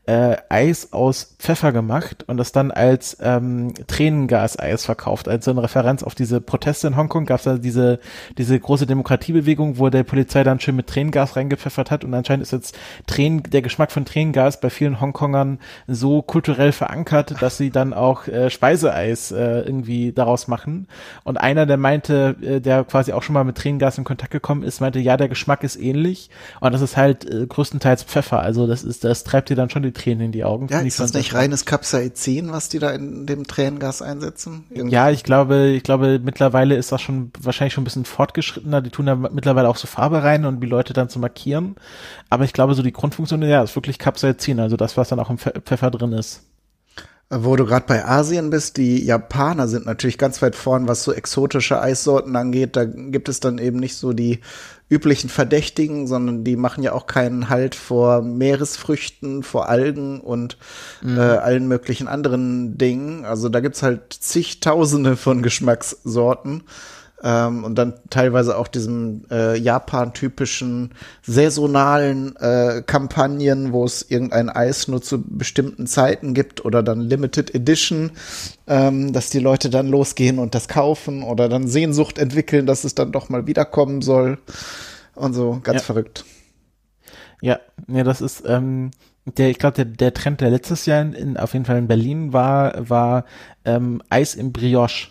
[0.06, 5.30] äh, Eis aus Pfeffer gemacht und das dann als ähm, Tränengas-Eis verkauft.
[5.30, 8.00] Also in Referenz auf diese Proteste in Hongkong gab es da diese,
[8.38, 12.52] diese große Demokratiebewegung, wo der Polizei dann schön mit Tränengas reingepfeffert hat und anscheinend ist
[12.52, 17.94] jetzt Tränen, der Geschmack von Tränengas bei vielen Hongkongern so kulturell verankert, dass sie dann
[17.94, 20.88] auch äh, Speiseeis äh, irgendwie daraus machen.
[21.24, 24.64] Und einer, der meinte, äh, der quasi auch schon mal mit Tränengas in Kontakt gekommen
[24.64, 28.42] ist, meinte, ja, der Geschmack ist ähnlich und das ist halt äh, größtenteils Pfeffer.
[28.42, 30.68] Also das ist, das treibt dir dann schon die Tränen in die Augen.
[30.70, 34.66] Ja, ist das nicht reines Capsaicin, was die da in dem Tränengas einsetzen?
[34.70, 34.94] Irgendwie?
[34.94, 38.82] Ja, ich glaube, ich glaube, mittlerweile ist das schon wahrscheinlich schon ein bisschen fortgeschrittener.
[38.82, 41.76] Die tun da mittlerweile auch so Farbe rein und die Leute dann zu markieren.
[42.30, 45.30] Aber ich glaube, so die Grundfunktion, ja, ist wirklich Capsaicin, also das, was dann auch
[45.30, 46.44] im Pfeffer drin ist.
[47.36, 51.12] Wo du gerade bei Asien bist, die Japaner sind natürlich ganz weit vorn, was so
[51.14, 52.76] exotische Eissorten angeht.
[52.76, 54.42] Da gibt es dann eben nicht so die
[54.90, 60.58] üblichen Verdächtigen, sondern die machen ja auch keinen Halt vor Meeresfrüchten, vor Algen und
[61.02, 61.18] mhm.
[61.18, 63.26] äh, allen möglichen anderen Dingen.
[63.26, 66.64] Also da gibt's halt zigtausende von Geschmackssorten.
[67.24, 74.90] Ähm, und dann teilweise auch diesem äh, Japan-typischen saisonalen äh, Kampagnen, wo es irgendein Eis
[74.90, 78.12] nur zu bestimmten Zeiten gibt oder dann Limited Edition,
[78.68, 82.94] ähm, dass die Leute dann losgehen und das kaufen oder dann Sehnsucht entwickeln, dass es
[82.94, 84.38] dann doch mal wiederkommen soll
[85.16, 85.86] und so, ganz ja.
[85.86, 86.26] verrückt.
[87.42, 88.92] Ja, ja, das ist, ähm,
[89.26, 91.88] der, ich glaube, der, der Trend, der letztes Jahr in, in, auf jeden Fall in
[91.88, 93.26] Berlin war, war
[93.64, 95.08] ähm, Eis im Brioche.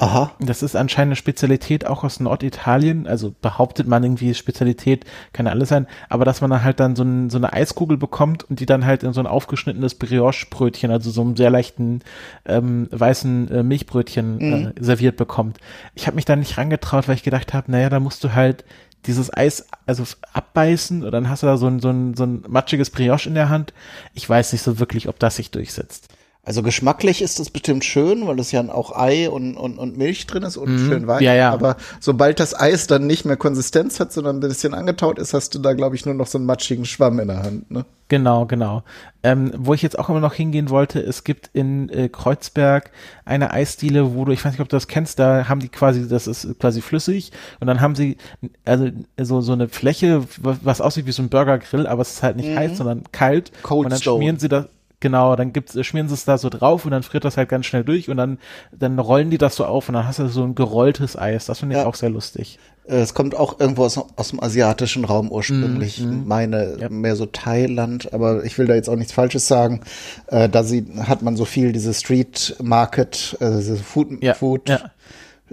[0.00, 0.32] Aha.
[0.40, 3.06] Das ist anscheinend eine Spezialität auch aus Norditalien.
[3.06, 5.86] Also behauptet man irgendwie Spezialität, kann ja alles sein.
[6.08, 8.86] Aber dass man dann halt dann so, ein, so eine Eiskugel bekommt und die dann
[8.86, 12.00] halt in so ein aufgeschnittenes Brioche-Brötchen, also so einem sehr leichten
[12.46, 14.72] ähm, weißen äh, Milchbrötchen mhm.
[14.74, 15.58] äh, serviert bekommt.
[15.94, 18.64] Ich habe mich da nicht rangetraut, weil ich gedacht habe, naja, da musst du halt
[19.06, 22.42] dieses Eis also abbeißen und dann hast du da so ein, so ein, so ein
[22.48, 23.74] matschiges Brioche in der Hand.
[24.14, 26.08] Ich weiß nicht so wirklich, ob das sich durchsetzt.
[26.42, 30.26] Also geschmacklich ist das bestimmt schön, weil es ja auch Ei und, und, und Milch
[30.26, 30.88] drin ist und mhm.
[30.88, 31.20] schön weich.
[31.20, 31.52] Ja, ja.
[31.52, 35.54] Aber sobald das Eis dann nicht mehr Konsistenz hat, sondern ein bisschen angetaut ist, hast
[35.54, 37.70] du da, glaube ich, nur noch so einen matschigen Schwamm in der Hand.
[37.70, 37.84] Ne?
[38.08, 38.82] Genau, genau.
[39.22, 42.90] Ähm, wo ich jetzt auch immer noch hingehen wollte, es gibt in äh, Kreuzberg
[43.26, 46.08] eine Eisdiele, wo du, ich weiß nicht, ob du das kennst, da haben die quasi,
[46.08, 48.16] das ist quasi flüssig und dann haben sie
[48.64, 48.88] also
[49.20, 52.48] so, so eine Fläche, was aussieht wie so ein Burgergrill, aber es ist halt nicht
[52.48, 52.56] mhm.
[52.56, 53.52] heiß, sondern kalt.
[53.62, 54.16] Cold und dann Stone.
[54.18, 54.66] schmieren sie das,
[55.00, 57.64] Genau, dann gibt's, schmieren sie es da so drauf und dann friert das halt ganz
[57.64, 58.38] schnell durch und dann,
[58.70, 61.46] dann rollen die das so auf und dann hast du so ein gerolltes Eis.
[61.46, 61.86] Das finde ich ja.
[61.86, 62.58] auch sehr lustig.
[62.84, 66.00] Es kommt auch irgendwo aus, aus dem asiatischen Raum ursprünglich.
[66.00, 66.26] Mm, mm.
[66.26, 66.88] Meine ja.
[66.88, 69.80] mehr so Thailand, aber ich will da jetzt auch nichts Falsches sagen.
[70.26, 74.34] Äh, da sie, hat man so viel diese Street Market, äh, diese Food, ja.
[74.34, 74.90] Food ja.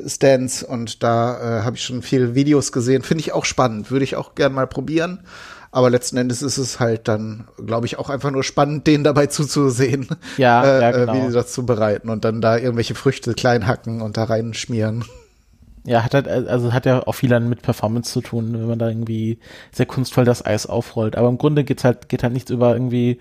[0.06, 3.04] Stands und da äh, habe ich schon viele Videos gesehen.
[3.04, 3.92] Finde ich auch spannend.
[3.92, 5.20] Würde ich auch gern mal probieren.
[5.72, 9.28] Aber letzten Endes ist es halt dann, glaube ich, auch einfach nur spannend, denen dabei
[9.28, 11.14] zuzusehen, ja, äh, ja, genau.
[11.14, 15.06] wie die das zubereiten und dann da irgendwelche Früchte klein hacken und da reinschmieren.
[15.84, 18.80] Ja, hat halt, also hat ja auch viel dann mit Performance zu tun, wenn man
[18.80, 19.40] da irgendwie
[19.72, 21.16] sehr kunstvoll das Eis aufrollt.
[21.16, 23.20] Aber im Grunde geht's halt, geht halt nichts über irgendwie,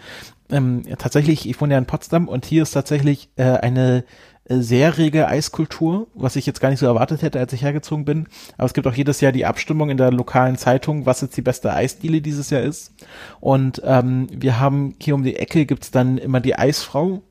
[0.51, 4.05] ähm, tatsächlich, ich wohne ja in Potsdam und hier ist tatsächlich äh, eine
[4.49, 8.29] sehr rege Eiskultur, was ich jetzt gar nicht so erwartet hätte, als ich hergezogen bin.
[8.57, 11.43] Aber es gibt auch jedes Jahr die Abstimmung in der lokalen Zeitung, was jetzt die
[11.43, 12.93] beste Eisdiele dieses Jahr ist.
[13.41, 17.23] Und ähm, wir haben hier um die Ecke gibt's dann immer die Eisfrau.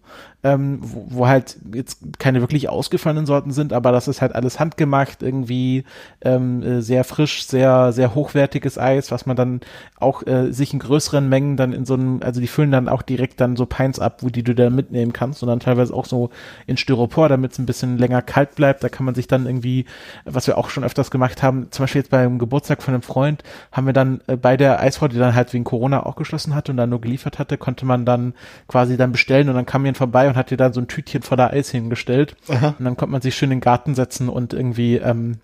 [0.46, 4.60] Ähm, wo, wo halt jetzt keine wirklich ausgefallenen Sorten sind, aber das ist halt alles
[4.60, 5.86] handgemacht, irgendwie
[6.22, 9.62] ähm, äh, sehr frisch, sehr, sehr hochwertiges Eis, was man dann
[10.00, 13.02] auch äh, sich in größeren Mengen dann in so einem, also die füllen dann auch
[13.02, 16.06] direkt dann so Pints ab, wo die du dann mitnehmen kannst und dann teilweise auch
[16.06, 16.30] so
[16.68, 18.84] in Styropor, damit es ein bisschen länger kalt bleibt.
[18.84, 19.86] Da kann man sich dann irgendwie,
[20.26, 23.42] was wir auch schon öfters gemacht haben, zum Beispiel jetzt beim Geburtstag von einem Freund,
[23.72, 26.72] haben wir dann äh, bei der Eisfrau, die dann halt wegen Corona auch geschlossen hatte
[26.72, 28.36] und dann nur geliefert hatte, konnte man dann
[28.68, 31.22] quasi dann bestellen und dann kam jemand vorbei und hat dir dann so ein Tütchen
[31.22, 32.36] voller Eis hingestellt.
[32.48, 32.76] Aha.
[32.78, 35.40] Und dann konnte man sich schön in den Garten setzen und irgendwie ähm,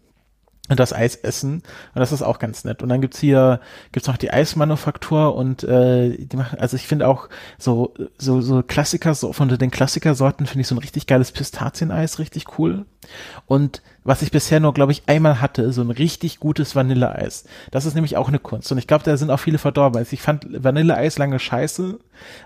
[0.75, 1.56] das Eis essen.
[1.93, 2.82] Und das ist auch ganz nett.
[2.82, 3.60] Und dann gibt's hier,
[3.91, 8.63] gibt's noch die Eismanufaktur und äh, die machen, also ich finde auch so, so, so
[8.63, 12.86] Klassiker, so von den Klassikersorten finde ich so ein richtig geiles Pistazieneis richtig cool.
[13.45, 17.46] Und was ich bisher nur, glaube ich, einmal hatte, so ein richtig gutes Vanilleeis.
[17.70, 18.72] Das ist nämlich auch eine Kunst.
[18.72, 20.00] Und ich glaube, da sind auch viele verdorben.
[20.00, 22.00] Also ich fand Vanilleeis lange scheiße,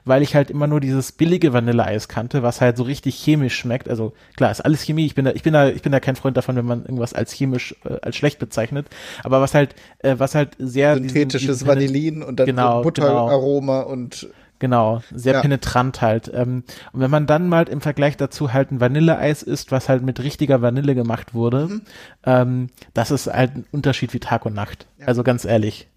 [0.04, 3.89] weil ich halt immer nur dieses billige Vanilleeis kannte, was halt so richtig chemisch schmeckt.
[3.89, 5.06] Also klar, ist alles Chemie.
[5.06, 7.13] Ich bin da, ich bin da, ich bin da kein Freund davon, wenn man irgendwas
[7.13, 8.88] als chemisch, äh, als schlecht bezeichnet.
[9.24, 13.84] Aber was halt, äh, was halt sehr synthetisches diesen, diesen Vanillin und dann genau, Butteraroma
[13.84, 13.94] genau.
[13.94, 14.28] und
[14.60, 15.41] Genau, sehr ja.
[15.41, 16.32] penetrant halt.
[16.34, 16.63] Ähm,
[16.94, 20.22] und wenn man dann mal im Vergleich dazu halt ein Vanilleeis isst, was halt mit
[20.22, 21.82] richtiger Vanille gemacht wurde, mhm.
[22.24, 24.88] ähm, das ist halt ein Unterschied wie Tag und Nacht.
[25.00, 25.08] Ja.
[25.08, 25.88] Also ganz ehrlich.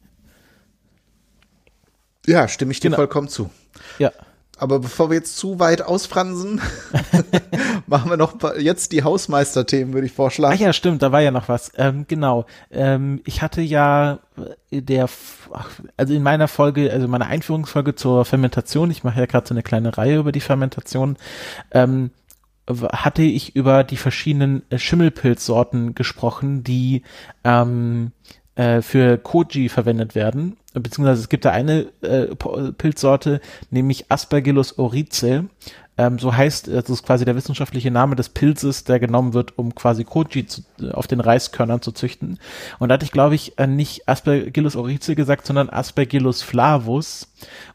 [2.27, 2.97] Ja, stimme ich dir genau.
[2.97, 3.51] vollkommen zu.
[3.99, 4.13] Ja.
[4.59, 6.61] Aber bevor wir jetzt zu weit ausfransen,
[7.87, 10.55] machen wir noch jetzt die Hausmeisterthemen, würde ich vorschlagen.
[10.57, 11.71] Ach ja, stimmt, da war ja noch was.
[11.77, 12.45] Ähm, genau.
[12.71, 14.19] Ähm, ich hatte ja
[14.71, 15.09] äh, der,
[15.97, 19.63] also in meiner Folge, also meiner Einführungsfolge zur Fermentation, ich mache ja gerade so eine
[19.63, 21.17] kleine Reihe über die Fermentation,
[21.71, 22.11] ähm,
[22.69, 27.03] hatte ich über die verschiedenen äh, Schimmelpilzsorten gesprochen, die
[27.45, 28.13] ähm,
[28.57, 30.57] äh, für Koji verwendet werden.
[30.81, 32.27] Beziehungsweise es gibt da eine äh,
[32.73, 35.45] Pilzsorte, nämlich Aspergillus oryzae.
[35.99, 39.75] Ähm, so heißt, das ist quasi der wissenschaftliche Name des Pilzes, der genommen wird, um
[39.75, 42.39] quasi Koji zu, auf den Reiskörnern zu züchten.
[42.79, 47.29] Und da hatte ich, glaube ich, äh, nicht Aspergillus oryzae gesagt, sondern Aspergillus flavus.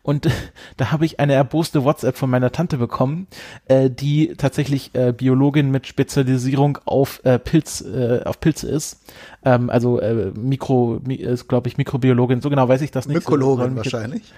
[0.04, 0.30] Und
[0.78, 3.28] da habe ich eine erboste WhatsApp von meiner Tante bekommen,
[3.66, 9.02] äh, die tatsächlich äh, Biologin mit Spezialisierung auf äh, Pilz, äh, auf Pilze ist.
[9.44, 13.18] Ähm, also äh, Mikro, ist, glaube ich, Mikrobiologin, so genau weiß ich das nicht.
[13.18, 14.34] Mykologin so, wahrscheinlich.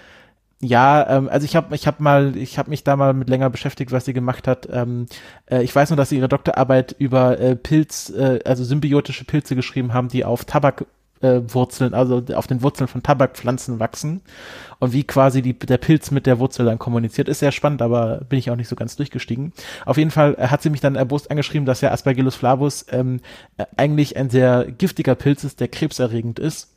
[0.65, 3.51] Ja, ähm, also ich habe ich hab mal, ich habe mich da mal mit länger
[3.51, 4.67] beschäftigt, was sie gemacht hat.
[4.71, 5.05] Ähm,
[5.45, 9.55] äh, ich weiß nur, dass sie ihre Doktorarbeit über äh, Pilz, äh, also symbiotische Pilze
[9.55, 14.21] geschrieben haben, die auf Tabakwurzeln, äh, also auf den Wurzeln von Tabakpflanzen wachsen
[14.79, 17.29] und wie quasi die, der Pilz mit der Wurzel dann kommuniziert.
[17.29, 19.53] Ist sehr spannend, aber bin ich auch nicht so ganz durchgestiegen.
[19.85, 23.19] Auf jeden Fall äh, hat sie mich dann erbost angeschrieben, dass ja Aspergillus flavus ähm,
[23.57, 26.74] äh, eigentlich ein sehr giftiger Pilz ist, der krebserregend ist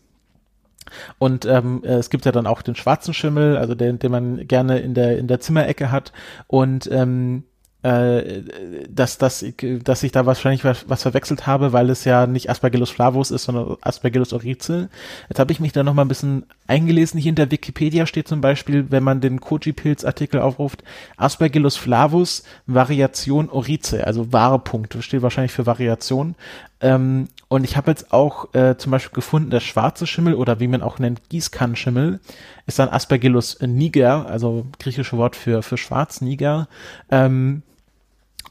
[1.18, 4.79] und ähm, es gibt ja dann auch den schwarzen Schimmel, also den, den man gerne
[4.79, 6.12] in der in der Zimmerecke hat.
[6.46, 7.44] Und ähm,
[7.83, 8.42] äh,
[8.88, 9.44] dass, dass,
[9.85, 13.44] dass ich da wahrscheinlich was, was verwechselt habe, weil es ja nicht Aspergillus flavus ist,
[13.44, 14.88] sondern Aspergillus oryzae.
[15.29, 17.20] Jetzt habe ich mich da noch mal ein bisschen eingelesen.
[17.20, 20.83] Hier in der Wikipedia steht zum Beispiel, wenn man den Koji-Pilz-Artikel aufruft,
[21.16, 26.35] Aspergillus flavus Variation oryzae, also wahre Punkt, steht wahrscheinlich für Variation.
[26.81, 30.68] Ähm, und ich habe jetzt auch äh, zum Beispiel gefunden, der schwarze Schimmel oder wie
[30.68, 32.20] man auch nennt, Gießkannenschimmel,
[32.66, 36.68] ist dann Aspergillus niger, also griechische Wort für, für schwarz, niger.
[37.11, 37.62] Ähm,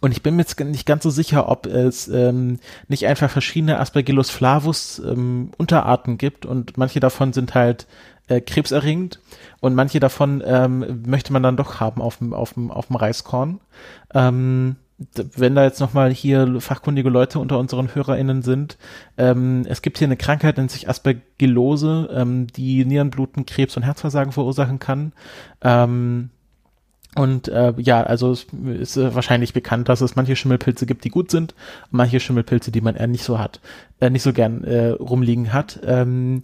[0.01, 3.79] und ich bin mir jetzt nicht ganz so sicher, ob es ähm, nicht einfach verschiedene
[3.79, 7.88] Aspergillus flavus ähm, Unterarten gibt und manche davon sind halt
[8.27, 9.19] äh, krebserregend
[9.60, 13.60] und manche davon ähm, möchte man dann doch haben auf dem auf auf dem Reiskorn.
[14.13, 18.77] Ähm, wenn da jetzt nochmal hier fachkundige Leute unter unseren HörerInnen sind,
[19.17, 24.31] ähm, es gibt hier eine Krankheit, nennt sich Aspergillose, ähm, die Nierenbluten, Krebs und Herzversagen
[24.31, 25.13] verursachen kann.
[25.62, 26.31] Ähm,
[27.15, 31.10] und äh, ja, also es ist äh, wahrscheinlich bekannt, dass es manche Schimmelpilze gibt, die
[31.10, 31.55] gut sind,
[31.89, 33.60] manche Schimmelpilze, die man eher nicht so hat,
[33.99, 35.79] äh, nicht so gern äh, rumliegen hat.
[35.83, 36.43] Ähm,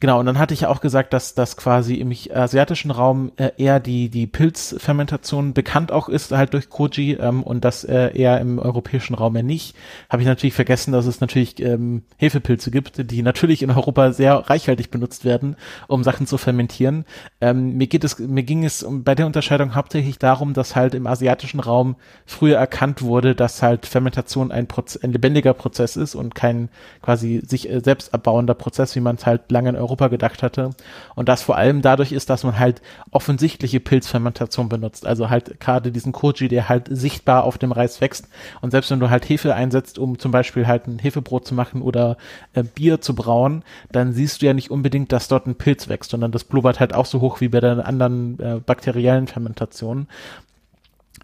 [0.00, 3.50] Genau, und dann hatte ich ja auch gesagt, dass das quasi im asiatischen Raum äh,
[3.58, 8.40] eher die, die Pilzfermentation bekannt auch ist, halt durch Koji, ähm, und das äh, eher
[8.40, 9.76] im europäischen Raum ja nicht.
[10.08, 14.36] Habe ich natürlich vergessen, dass es natürlich ähm, Hefepilze gibt, die natürlich in Europa sehr
[14.36, 17.04] reichhaltig benutzt werden, um Sachen zu fermentieren.
[17.42, 21.06] Ähm, mir geht es, mir ging es bei der Unterscheidung hauptsächlich darum, dass halt im
[21.06, 26.34] asiatischen Raum früher erkannt wurde, dass halt Fermentation ein, Proz ein lebendiger Prozess ist und
[26.34, 26.70] kein
[27.02, 30.42] quasi sich äh, selbst abbauender Prozess, wie man es halt lange in Europa Europa gedacht
[30.42, 30.70] hatte.
[31.14, 35.06] Und das vor allem dadurch ist, dass man halt offensichtliche Pilzfermentation benutzt.
[35.06, 38.28] Also halt gerade diesen Koji, der halt sichtbar auf dem Reis wächst.
[38.60, 41.82] Und selbst wenn du halt Hefe einsetzt, um zum Beispiel halt ein Hefebrot zu machen
[41.82, 42.16] oder
[42.54, 46.10] äh, Bier zu brauen, dann siehst du ja nicht unbedingt, dass dort ein Pilz wächst,
[46.10, 50.06] sondern das blubbert halt auch so hoch wie bei den anderen äh, bakteriellen Fermentationen.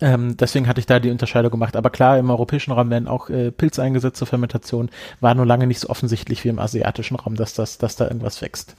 [0.00, 1.76] Ähm, deswegen hatte ich da die Unterscheidung gemacht.
[1.76, 4.90] Aber klar, im europäischen Raum werden auch äh, Pilze eingesetzt zur Fermentation.
[5.20, 8.42] War nur lange nicht so offensichtlich wie im asiatischen Raum, dass, das, dass da irgendwas
[8.42, 8.76] wächst.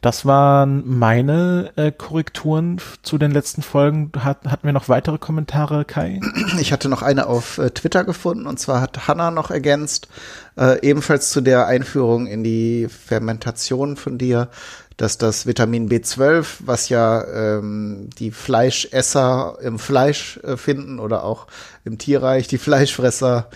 [0.00, 4.10] Das waren meine äh, Korrekturen zu den letzten Folgen.
[4.18, 6.20] Hat, hatten wir noch weitere Kommentare, Kai?
[6.60, 10.08] Ich hatte noch eine auf äh, Twitter gefunden und zwar hat Hanna noch ergänzt,
[10.56, 14.48] äh, ebenfalls zu der Einführung in die Fermentation von dir
[14.98, 21.46] dass das Vitamin B12, was ja ähm, die Fleischesser im Fleisch äh, finden oder auch
[21.84, 23.48] im Tierreich die Fleischfresser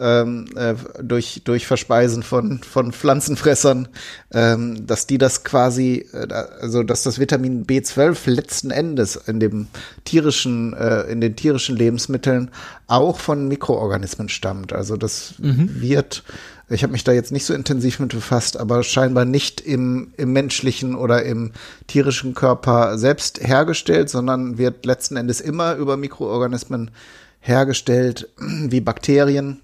[0.00, 3.88] ähm, äh, durch, durch Verspeisen von, von Pflanzenfressern,
[4.32, 9.68] ähm, dass die das quasi, äh, also dass das Vitamin B12 letzten Endes in dem
[10.04, 12.50] tierischen, äh, in den tierischen Lebensmitteln
[12.86, 14.72] auch von Mikroorganismen stammt.
[14.72, 15.80] Also das mhm.
[15.80, 16.24] wird
[16.72, 20.32] ich habe mich da jetzt nicht so intensiv mit befasst, aber scheinbar nicht im, im
[20.32, 21.50] menschlichen oder im
[21.88, 26.92] tierischen Körper selbst hergestellt, sondern wird letzten Endes immer über Mikroorganismen
[27.40, 29.60] hergestellt, wie Bakterien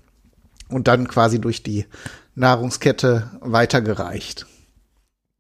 [0.69, 1.87] und dann quasi durch die
[2.35, 4.47] Nahrungskette weitergereicht.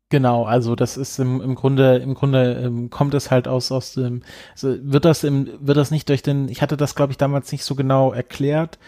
[0.09, 3.95] Genau, also das ist im, im Grunde, im Grunde ähm, kommt es halt aus, aus
[3.95, 7.19] dem, also wird das im, wird das nicht durch den, ich hatte das glaube ich
[7.19, 8.79] damals nicht so genau erklärt,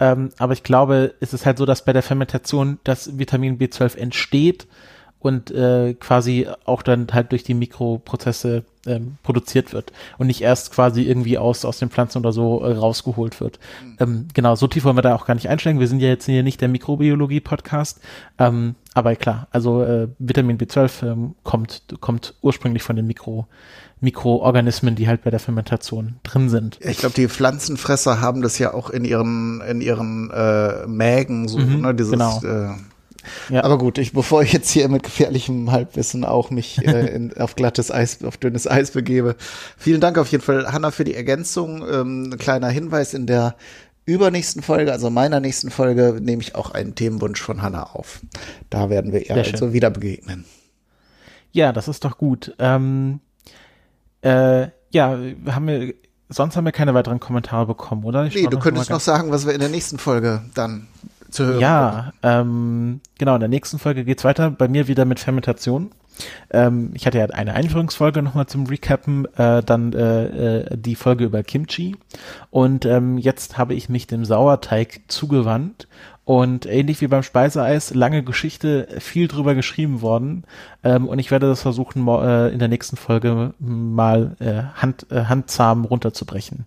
[0.00, 3.96] ähm, aber ich glaube, es ist halt so, dass bei der Fermentation das Vitamin B12
[3.96, 4.66] entsteht
[5.24, 10.70] und äh, quasi auch dann halt durch die Mikroprozesse ähm, produziert wird und nicht erst
[10.70, 13.58] quasi irgendwie aus, aus den Pflanzen oder so äh, rausgeholt wird.
[13.82, 13.96] Mhm.
[14.00, 15.80] Ähm, genau, so tief wollen wir da auch gar nicht einsteigen.
[15.80, 18.00] Wir sind ja jetzt hier nicht der Mikrobiologie-Podcast.
[18.38, 23.46] Ähm, aber klar, also äh, Vitamin B12 ähm, kommt, kommt ursprünglich von den Mikro,
[24.00, 26.78] Mikroorganismen, die halt bei der Fermentation drin sind.
[26.82, 31.58] Ich glaube, die Pflanzenfresser haben das ja auch in ihren, in ihren äh, Mägen, so,
[31.58, 32.42] mhm, ne, dieses genau.
[32.44, 32.74] äh,
[33.48, 33.64] ja.
[33.64, 37.56] Aber gut, ich, bevor ich jetzt hier mit gefährlichem Halbwissen auch mich äh, in, auf
[37.56, 39.36] glattes Eis, auf dünnes Eis begebe.
[39.78, 41.84] Vielen Dank auf jeden Fall, Hanna, für die Ergänzung.
[41.88, 43.56] Ähm, ein kleiner Hinweis in der
[44.06, 48.20] übernächsten Folge, also meiner nächsten Folge, nehme ich auch einen Themenwunsch von Hanna auf.
[48.70, 50.44] Da werden wir ihr also wieder begegnen.
[51.52, 52.54] Ja, das ist doch gut.
[52.58, 53.20] Ähm,
[54.22, 55.94] äh, ja, haben wir,
[56.28, 58.26] sonst haben wir keine weiteren Kommentare bekommen, oder?
[58.26, 60.88] Ich nee, du könntest noch sagen, was wir in der nächsten Folge dann
[61.34, 61.60] zu hören.
[61.60, 64.50] Ja, ähm, genau, in der nächsten Folge geht's weiter.
[64.50, 65.90] Bei mir wieder mit Fermentation.
[66.50, 71.24] Ähm, ich hatte ja eine Einführungsfolge nochmal zum Recappen, äh, dann äh, äh, die Folge
[71.24, 71.96] über Kimchi.
[72.50, 75.88] Und ähm, jetzt habe ich mich dem Sauerteig zugewandt.
[76.26, 80.44] Und ähnlich wie beim Speiseeis, lange Geschichte, viel drüber geschrieben worden.
[80.82, 85.24] Ähm, und ich werde das versuchen, äh, in der nächsten Folge mal äh, hand, äh,
[85.24, 86.64] handzahm runterzubrechen.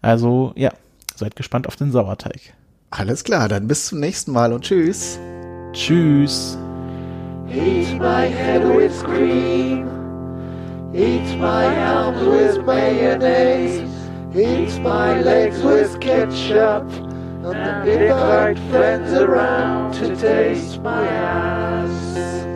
[0.00, 0.70] Also ja,
[1.16, 2.54] seid gespannt auf den Sauerteig.
[2.90, 5.18] Alles klar, dann bis zum nächsten Mal und tschüss.
[5.72, 6.56] Tschüss.
[7.48, 9.88] Eat my head with cream.
[10.94, 13.82] Eat my arms with mayonnaise.
[14.34, 16.84] Eat my legs with ketchup.
[17.44, 22.53] And invite friends around to taste my ass.